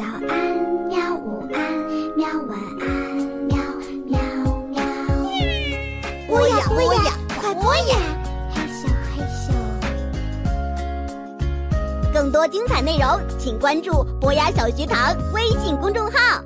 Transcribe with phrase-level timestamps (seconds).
[0.00, 0.32] 早安，
[0.88, 1.14] 喵！
[1.14, 1.60] 午安，
[2.16, 2.26] 喵！
[2.48, 2.88] 晚安，
[3.44, 3.58] 喵
[4.06, 4.18] 喵
[4.70, 4.80] 喵。
[6.26, 7.98] 播呀播呀，快播呀！
[8.50, 9.52] 嘿咻嘿咻。
[12.14, 16.42] 更多精彩内容，请关注博雅小学堂微信公众号。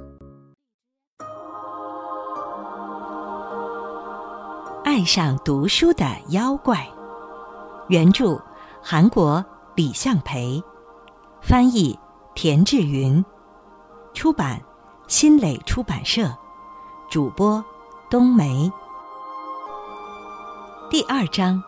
[4.84, 6.84] 爱上读书的妖怪，
[7.86, 8.36] 原著
[8.82, 9.45] 韩国
[9.77, 10.61] 李相培，
[11.41, 11.96] 翻译
[12.34, 13.25] 田志云，
[14.15, 14.62] 出版
[15.09, 16.32] 新蕾出版社，
[17.11, 17.63] 主播
[18.09, 18.71] 冬梅。
[20.89, 21.61] 第二章，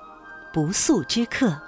[0.54, 1.60] 不速之客。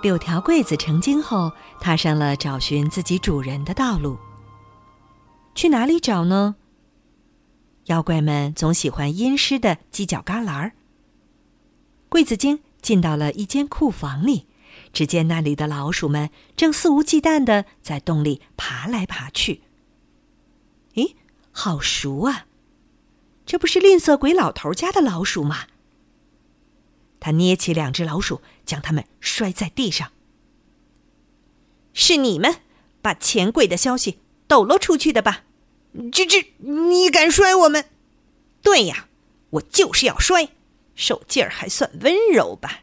[0.00, 4.16] 柳条柜子成精后，踏上了找寻自己主人的道路。
[5.56, 6.54] 去哪里找呢？
[7.86, 10.72] 妖怪们总喜欢阴湿的犄角旮旯儿。
[12.08, 14.46] 桂子精进到了一间库房里，
[14.92, 19.62] 只见那里的老鼠们正肆无忌惮的在洞里爬来爬去。
[20.94, 21.14] 咦，
[21.50, 22.46] 好熟啊！
[23.46, 25.66] 这不是吝啬鬼老头家的老鼠吗？
[27.18, 30.12] 他捏起两只老鼠，将它们摔在地上。
[31.94, 32.56] 是你们
[33.00, 35.44] 把钱柜的消息抖落出去的吧？
[36.10, 37.86] 这这，你敢摔我们？
[38.60, 39.08] 对呀，
[39.50, 40.50] 我就是要摔，
[40.94, 42.81] 手劲儿还算温柔吧？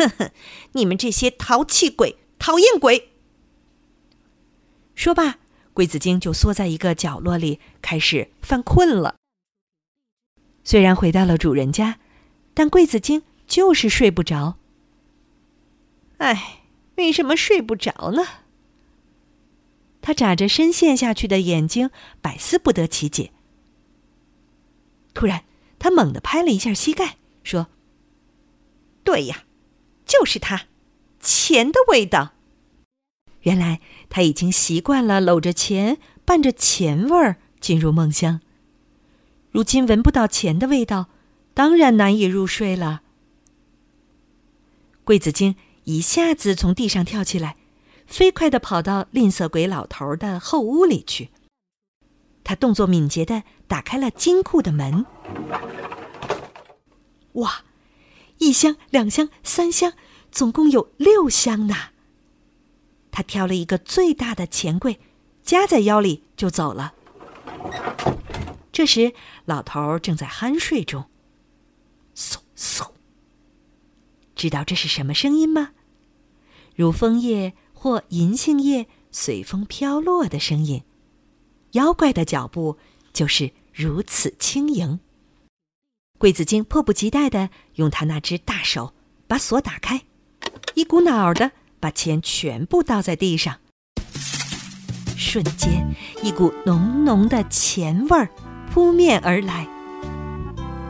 [0.00, 0.30] 哼哼，
[0.72, 3.10] 你们这些淘气鬼、讨厌鬼！
[4.94, 5.38] 说罢，
[5.74, 9.16] 桂子精就缩在一个角落里，开始犯困了。
[10.64, 11.98] 虽然回到了主人家，
[12.54, 14.56] 但桂子精就是睡不着。
[16.18, 16.62] 哎，
[16.96, 18.26] 为什么睡不着呢？
[20.00, 21.90] 他眨着深陷下去的眼睛，
[22.22, 23.32] 百思不得其解。
[25.12, 25.44] 突然，
[25.78, 27.66] 他猛地拍了一下膝盖，说
[29.04, 29.44] ：“对呀，
[30.20, 30.66] 就是它，
[31.18, 32.32] 钱的味道。”
[33.40, 38.42] 原来他已经习惯了搂着钱，伴着钱味儿进入梦乡。
[39.50, 41.08] 如今闻不到钱的味道，
[41.54, 43.00] 当然难以入睡了。
[45.04, 47.56] 桂子精一下子从地上跳起来。
[48.06, 51.30] 飞快的跑到吝啬鬼老头的后屋里去。
[52.44, 55.06] 他动作敏捷的打开了金库的门。
[57.34, 57.62] 哇，
[58.38, 59.92] 一箱、两箱、三箱，
[60.30, 61.74] 总共有六箱呢。
[63.10, 65.00] 他挑了一个最大的钱柜，
[65.42, 66.94] 夹在腰里就走了。
[68.72, 69.12] 这时，
[69.44, 71.06] 老头正在酣睡中。
[72.14, 72.90] 嗖嗖，
[74.34, 75.72] 知道这是什么声音吗？
[76.74, 77.54] 如枫叶。
[77.82, 80.82] 或银杏叶随风飘落的声音，
[81.70, 82.76] 妖怪的脚步
[83.14, 85.00] 就是如此轻盈。
[86.18, 88.92] 桂子精迫不及待的用他那只大手
[89.26, 90.02] 把锁打开，
[90.74, 93.56] 一股脑儿的把钱全部倒在地上。
[95.16, 98.28] 瞬间，一股浓浓的钱味儿
[98.72, 99.66] 扑面而来。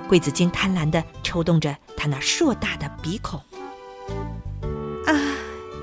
[0.09, 3.41] 桂子精贪婪的抽动着他那硕大的鼻孔。
[5.07, 5.15] 啊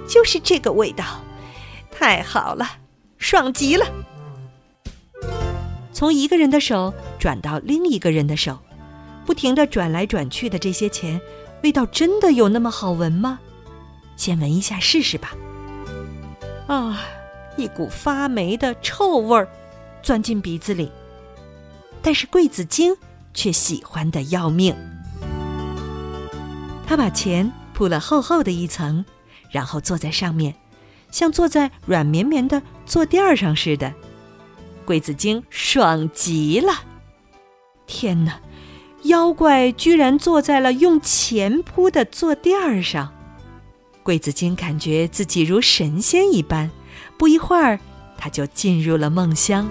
[0.08, 1.04] 就是这个味道，
[1.92, 2.66] 太好了，
[3.18, 3.86] 爽极了！
[5.92, 8.60] 从一个人的手转到另一个人的手，
[9.26, 11.20] 不停的转来转去的这些钱，
[11.64, 13.40] 味道真的有那么好闻吗？
[14.18, 15.32] 先闻一下试试吧。
[16.68, 17.00] 啊，
[17.56, 19.48] 一股发霉的臭味儿
[20.04, 20.92] 钻进鼻子里，
[22.02, 22.94] 但是桂子精
[23.34, 24.76] 却喜欢的要命。
[26.86, 29.06] 他把钱铺了厚厚的一层。
[29.50, 30.54] 然后坐在上面，
[31.10, 33.94] 像坐在软绵绵的坐垫上似的。
[34.86, 36.74] 桂子精爽极了！
[37.88, 38.42] 天哪，
[39.04, 43.14] 妖怪居然坐在了用钱铺的坐垫上！
[44.08, 46.72] 桂子精感觉自己如神仙一般，
[47.18, 47.78] 不一会儿，
[48.18, 49.70] 他就进入了梦乡。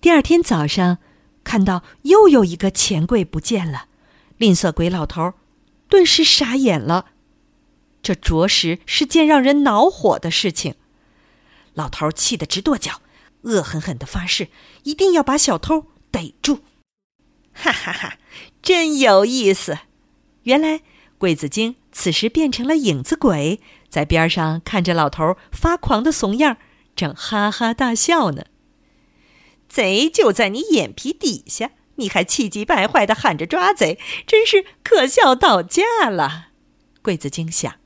[0.00, 0.98] 第二天早上，
[1.42, 3.86] 看到又有一个钱柜不见了，
[4.36, 5.34] 吝啬鬼老头。
[5.88, 7.06] 顿时傻眼了，
[8.00, 10.76] 这着实是件让人恼火的事情。
[11.72, 13.02] 老头气得直跺脚，
[13.42, 14.46] 恶狠狠的发誓
[14.84, 16.60] 一定要把小偷逮住。
[17.52, 18.18] 哈哈哈，
[18.62, 19.76] 真有意思！
[20.44, 20.80] 原来
[21.18, 23.60] 桂子精此时变成了影子鬼，
[23.90, 26.56] 在边上看着老头发狂的怂样，
[26.96, 28.46] 正哈哈大笑呢。
[29.68, 31.72] 贼就在你眼皮底下。
[31.96, 36.48] 你还气急败坏的喊着抓贼，真是可笑到家了。
[37.02, 37.76] 桂子精想。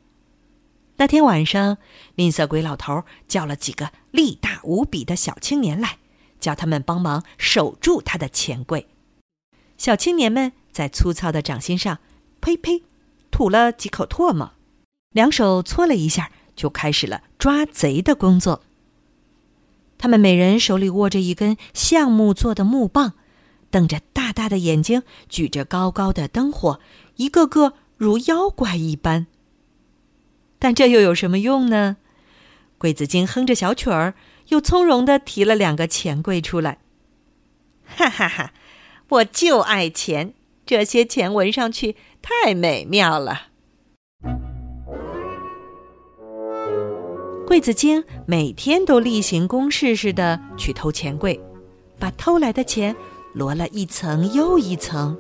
[0.97, 1.77] 那天晚上，
[2.15, 5.99] 吝啬鬼老头叫了几个力大无比的小青年来，
[6.41, 8.89] 叫他们帮忙守住他的钱柜。
[9.77, 11.99] 小青年们在粗糙的掌心上，
[12.41, 12.83] 呸呸，
[13.31, 14.53] 吐了几口唾沫，
[15.13, 18.63] 两手搓了一下，就开始了抓贼的工作。
[19.97, 23.15] 他们每人手里握着一根橡木做的木棒，
[23.71, 26.81] 瞪着大大的眼睛，举着高高的灯火，
[27.17, 29.27] 一个个如妖怪一般。
[30.59, 31.97] 但这又有什么用呢？
[32.79, 34.15] 鬼子精哼着小曲儿，
[34.49, 36.79] 又从容地提了两个钱柜出来。
[37.85, 38.53] 哈哈哈！
[39.09, 40.35] 我就爱钱，
[40.69, 43.47] 这些钱闻上去太美妙了。
[47.47, 51.41] 柜子精每天都例行公事似的去偷钱柜，
[51.99, 52.95] 把偷来的钱
[53.33, 55.17] 摞了一层又一层，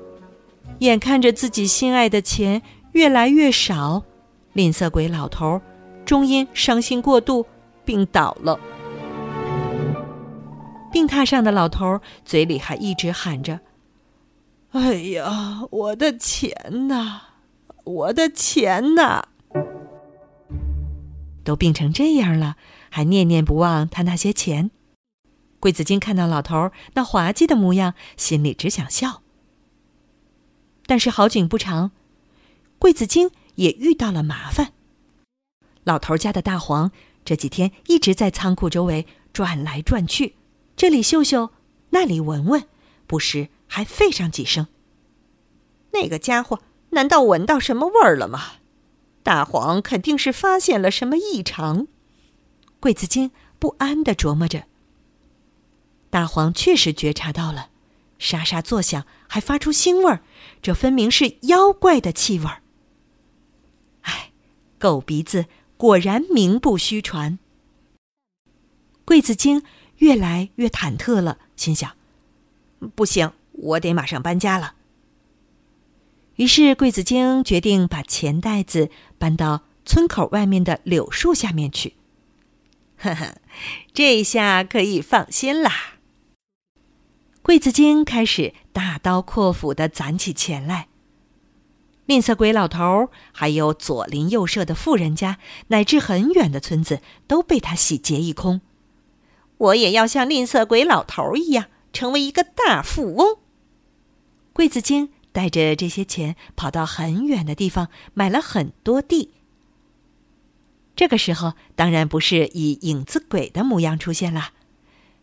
[0.81, 2.61] 眼看着自己心爱的钱
[2.93, 4.03] 越来越少，
[4.53, 5.59] 吝啬鬼老头
[6.05, 7.47] 终因伤心过度
[7.87, 8.61] 病倒了。
[10.93, 13.59] 病榻上的老头嘴里还一直喊着
[14.73, 17.23] ：“哎呀，我的钱呐，
[17.85, 19.29] 我的钱呐！”
[21.43, 22.57] 都病成这样了，
[22.91, 24.71] 还念念不忘他那些钱。
[25.59, 29.23] 桂子精看到老头那滑稽的模样，心里只想笑。
[30.87, 31.91] 但是好景不长，
[32.79, 34.73] 桂子精也遇到了麻烦。
[35.85, 36.93] 老头家的大黄
[37.25, 40.37] 这几天一直在仓库周围转来转去，
[40.77, 41.51] 这里嗅嗅，
[41.91, 42.65] 那里闻闻，
[43.07, 44.67] 不时还吠上几声。
[45.93, 46.61] 那个家伙
[46.91, 48.55] 难道闻到什么味儿了吗？
[49.23, 51.87] 大黄肯定是发现了什么异常，
[52.81, 54.65] 桂子精不安地琢磨着。
[56.09, 57.69] 大黄确实觉察到了，
[58.19, 60.23] 沙沙作响，还发出腥味儿，
[60.63, 62.63] 这分明是妖怪的气味儿。
[64.03, 64.33] 哎，
[64.79, 65.45] 狗鼻子
[65.77, 67.39] 果然名不虚传。
[69.05, 69.63] 桂子精
[69.97, 71.93] 越来越忐忑了，心想：
[72.95, 74.75] 不行，我得马上搬家了。
[76.37, 81.95] 于是，桂子精决定把钱袋子搬到村口外面的柳树下面去。
[82.97, 83.35] 呵呵，
[83.93, 85.99] 这下可以放心啦。
[87.43, 90.89] 桂子精开始大刀阔斧的攒起钱来。
[92.07, 95.39] 吝啬鬼老头还有左邻右舍的富人家，
[95.69, 98.61] 乃至很远的村子，都被他洗劫一空。
[99.59, 103.39] 我也要像吝啬鬼老头一样，成为一个大富翁。
[104.59, 105.11] 桂子精。
[105.31, 109.31] 带着这些钱跑到很远的地方，买了很多地。
[110.97, 114.51] 这个时候，当然不是以影子鬼的模样出现了。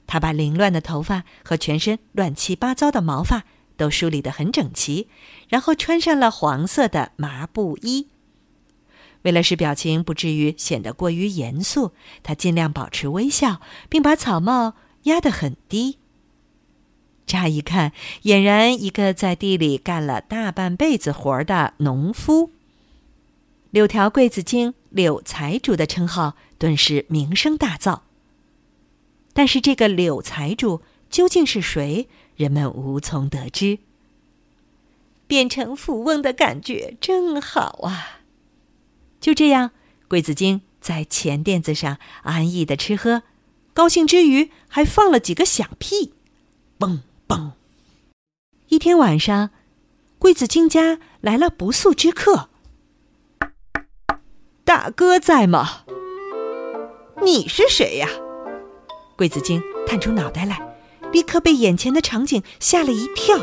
[0.08, 3.44] 他把凌乱的头发和全身乱七八糟的毛发
[3.76, 5.10] 都梳理得很整齐，
[5.50, 8.08] 然后穿上了黄色的麻布衣。
[9.24, 11.92] 为了使表情不至于显得过于严肃，
[12.24, 13.60] 他尽量保持微笑，
[13.90, 15.98] 并把草帽压得很低。
[17.26, 17.92] 乍一看，
[18.24, 22.52] 俨然一个在地里干了大半辈子活的农夫。
[23.72, 28.02] 柳条桂子精、柳财主的称号顿时名声大噪。
[29.34, 33.80] 但是这个柳财主究竟是谁，人们无从得知。
[35.28, 38.22] 变成富翁的感觉真好啊！
[39.20, 39.72] 就这样，
[40.08, 43.24] 桂子精在钱垫子上安逸的吃喝，
[43.74, 46.14] 高兴之余还放了几个响屁，
[46.78, 47.00] 嘣。
[47.28, 47.52] 嘣！
[48.68, 49.50] 一天晚上，
[50.20, 52.50] 桂子精家来了不速之客。
[54.64, 55.84] 大哥在吗？
[57.22, 58.10] 你是谁呀？
[59.16, 60.60] 桂子精探出脑袋来，
[61.12, 63.38] 立刻被眼前的场景吓了一跳。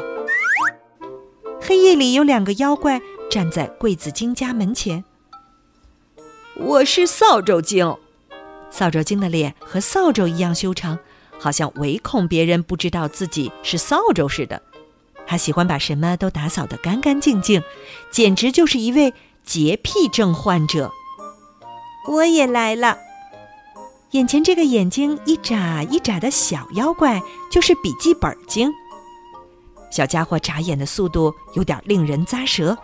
[1.60, 5.04] 黑夜里有两个妖怪站在桂子精家门前。
[6.56, 7.96] 我是扫帚精，
[8.70, 10.98] 扫帚精的脸和扫帚一样修长。
[11.42, 14.62] 好像唯恐别人不知道自己是扫帚似的，
[15.26, 17.60] 他喜欢把什么都打扫得干干净净，
[18.12, 19.12] 简直就是一位
[19.44, 20.92] 洁癖症患者。
[22.08, 22.96] 我也来了，
[24.12, 27.20] 眼前这个眼睛一眨一眨的小妖怪
[27.50, 28.72] 就是笔记本精。
[29.90, 32.78] 小家伙眨眼的速度有点令人咂舌，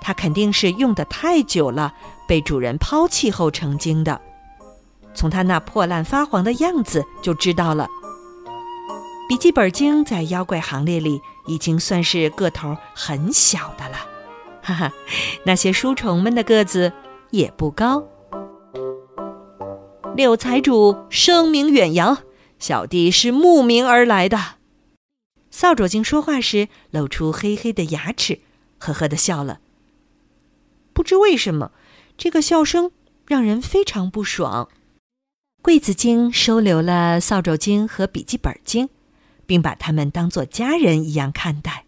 [0.00, 1.92] 他肯定是用的太久了，
[2.26, 4.18] 被主人抛弃后成精的。
[5.18, 7.88] 从他那破烂发黄的样子就知道了。
[9.28, 13.96] 笔记本精在妖怪行列里已经算是个头很小的了，
[14.62, 14.92] 哈哈，
[15.44, 16.92] 那些书虫们的个子
[17.30, 18.06] 也不高。
[20.14, 22.18] 柳财主声名远扬，
[22.60, 24.38] 小弟是慕名而来的。
[25.50, 28.38] 扫帚精说话时露出黑黑的牙齿，
[28.78, 29.58] 呵呵的笑了。
[30.92, 31.72] 不知为什么，
[32.16, 32.92] 这个笑声
[33.26, 34.68] 让人非常不爽。
[35.68, 38.88] 桂子精收留了扫帚精和笔记本精，
[39.44, 41.84] 并把他们当作家人一样看待。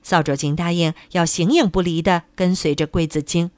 [0.00, 3.50] 扫帚精答应要形影不离的跟随着柜子精，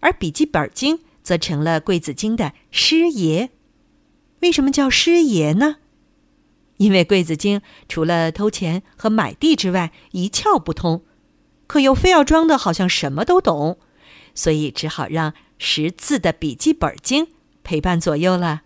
[0.00, 3.50] 而笔记本精则成了柜子精的师爷。
[4.40, 5.76] 为什么叫师爷呢？
[6.78, 11.04] 因为柜子精除了偷钱和买地之外一窍不通，
[11.68, 13.78] 可又非要装的好像什么都懂，
[14.34, 17.28] 所以只好让识字的笔记本精
[17.64, 18.62] 陪伴左右了。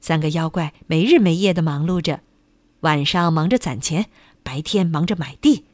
[0.00, 2.20] 三个妖怪没日没夜的忙碌着，
[2.80, 4.06] 晚上忙着攒钱。
[4.42, 5.66] 白天忙着买地，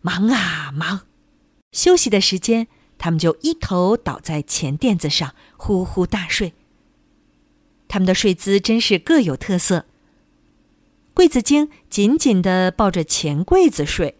[0.00, 1.02] 忙啊忙，
[1.72, 6.54] 休息的时间，他们就一头倒在钱垫子上，呼呼大睡。
[7.86, 9.84] 他们的睡姿真是各有特色。
[11.12, 14.16] 柜子精紧紧的抱着钱柜子睡，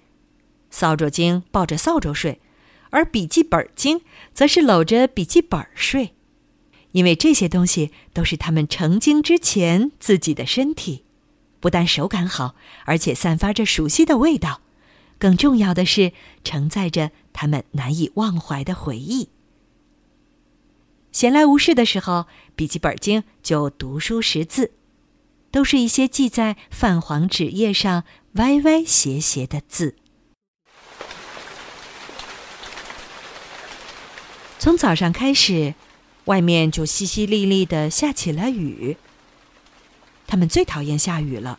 [0.70, 2.40] 扫帚精抱着扫帚睡，
[2.90, 4.02] 而笔记本精
[4.34, 6.13] 则是搂着笔记本睡，
[6.94, 11.04] 因为这些东西都是他们成精之前自己的身体。
[11.58, 14.60] 不但手感好，而且散发着熟悉的味道，
[15.18, 16.12] 更重要的是
[16.44, 19.30] 承载着他们难以忘怀的回忆。
[21.10, 24.70] 闲来无事的时候，笔记本精就读书识字，
[25.50, 29.96] 都是一些记在泛黄纸页上歪歪斜斜的字。
[34.60, 35.74] 从早上开始，
[36.26, 38.96] 外面就淅淅沥沥的下起了雨。
[40.26, 41.58] 他们最讨厌下雨了，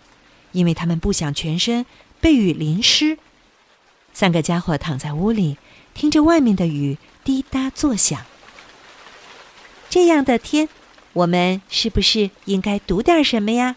[0.51, 1.85] 因为他们不想全身
[2.19, 3.19] 被雨淋湿。
[4.13, 5.57] 三个家伙躺在屋里，
[5.93, 8.25] 听着外面的雨滴答作响。
[9.89, 10.67] 这样的天，
[11.13, 13.75] 我们是不是应该读点什么呀？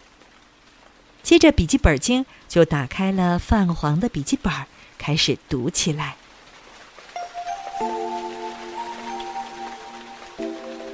[1.21, 4.51] 接着，笔记本精就打开了泛黄的笔记本，
[4.97, 6.15] 开始读起来。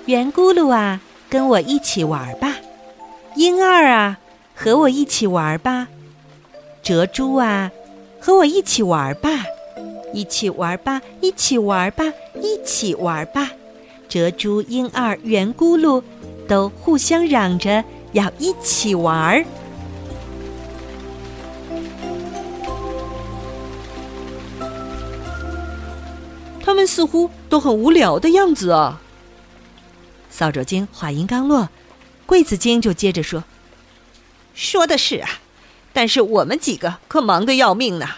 [0.06, 2.54] 圆咕噜啊，跟我一起玩吧。
[3.36, 4.20] 婴儿啊，
[4.54, 5.88] 和我一起玩吧！
[6.84, 7.72] 折猪啊，
[8.20, 9.30] 和我一起玩吧！
[10.14, 12.06] 一起玩吧，一起玩吧，
[12.40, 13.50] 一起玩吧！
[14.08, 16.04] 折猪、婴儿、圆咕噜
[16.48, 19.46] 都互相嚷着要一起玩儿。
[26.64, 29.02] 他们似乎都很无聊的样子啊！
[30.36, 31.70] 扫帚精话音刚落。
[32.26, 33.46] 柜子精就接着说
[34.54, 35.40] ：“说的是啊，
[35.94, 38.16] 但是我们几个可忙得要命呢。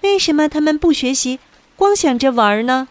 [0.00, 1.40] 为什么他们不学习，
[1.76, 2.88] 光想着玩呢？”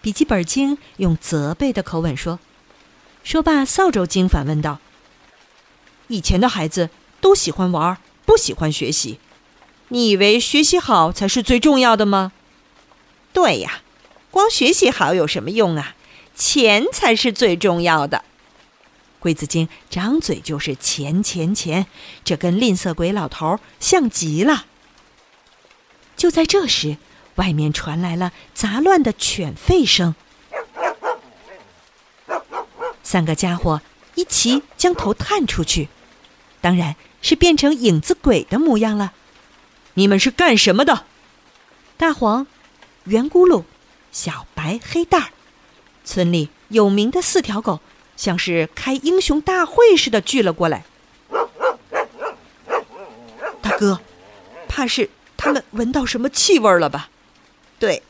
[0.00, 2.38] 笔记本精用责备的口吻说。
[3.22, 4.80] 说罢，扫帚精反问道
[6.08, 6.88] ：“以前的孩子
[7.20, 9.18] 都喜欢玩，不喜欢学习，
[9.88, 12.32] 你以为学习好才是最重要的吗
[13.34, 13.82] ？”“对呀，
[14.30, 15.94] 光学习好有什么用啊？
[16.42, 18.24] 钱才是最重要的。”
[19.20, 21.86] 柜子精张嘴就是钱钱钱，
[22.24, 24.66] 这跟吝啬鬼老头像极了。
[26.16, 26.96] 就在这时，
[27.36, 30.16] 外面传来了杂乱的犬吠声。
[33.04, 33.80] 三个家伙
[34.16, 35.88] 一齐将头探出去，
[36.60, 39.12] 当然是变成影子鬼的模样了。
[39.94, 41.04] 你们是干什么的？
[41.96, 42.48] 大黄、
[43.04, 43.62] 圆咕噜、
[44.10, 45.30] 小白、黑蛋儿，
[46.04, 47.80] 村里有名的四条狗。
[48.14, 50.84] 像是开英雄大会似的聚了过来。
[53.60, 54.00] 大哥，
[54.68, 57.08] 怕是他们闻到什么气味了吧？
[57.80, 58.02] 对，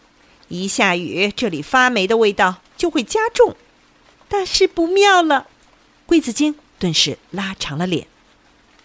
[0.49, 3.57] 一下雨，这里发霉的味道就会加重，
[4.29, 5.47] 大事不妙了。
[6.05, 8.07] 柜子精顿时拉长了脸。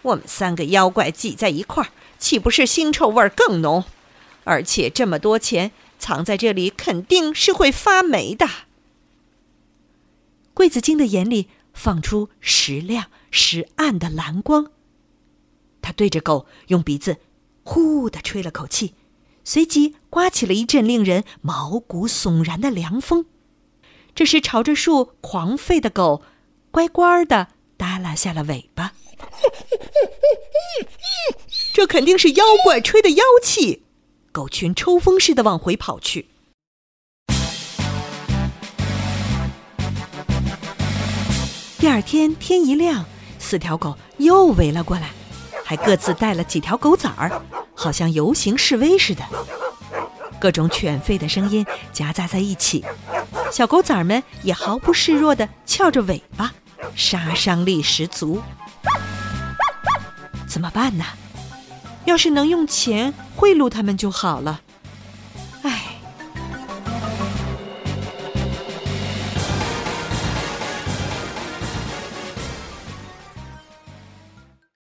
[0.04, 3.84] 我们三个妖怪挤在一块儿，岂不是腥臭味更浓？
[4.46, 8.48] 而且这么多钱藏在这里，肯定是会发霉的。
[10.58, 14.72] 桂子精的眼里放出时亮时暗的蓝光，
[15.84, 17.18] 他对着狗用鼻子
[17.62, 18.96] 呼的吹了口气，
[19.44, 23.28] 随即刮起了一阵令人毛骨悚然的凉风。
[24.16, 26.24] 这时，朝着树狂吠的狗
[26.72, 28.94] 乖乖的耷拉下了尾巴。
[31.72, 33.84] 这肯定是妖怪吹的妖气，
[34.32, 36.30] 狗群抽风似的往回跑去。
[41.79, 43.05] 第二天天一亮，
[43.38, 45.12] 四条狗又围了过来，
[45.63, 47.41] 还各自带了几条狗崽儿，
[47.75, 49.24] 好像游行示威似的。
[50.39, 52.84] 各种犬吠的声音夹杂在一起，
[53.51, 56.51] 小狗崽儿们也毫不示弱地翘着尾巴，
[56.96, 58.41] 杀伤力十足。
[60.48, 61.05] 怎么办呢？
[62.05, 64.62] 要是能用钱贿赂他们就好了。